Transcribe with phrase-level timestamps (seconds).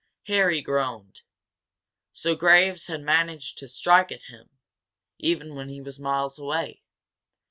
[0.25, 1.21] Harry groaned!
[2.11, 4.49] So Graves had managed to strike at him,
[5.19, 6.81] even when he was miles away.